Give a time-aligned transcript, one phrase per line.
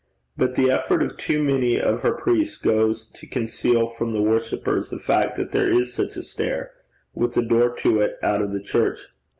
[0.35, 4.89] But the effort of too many of her priests goes to conceal from the worshippers
[4.89, 6.71] the fact that there is such a stair,
[7.13, 9.09] with a door to it out of the church.